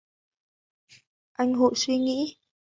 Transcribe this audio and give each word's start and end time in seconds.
Anh 1.33 1.53
Hội 1.53 1.73
suy 1.75 1.97
nghĩ 1.97 2.35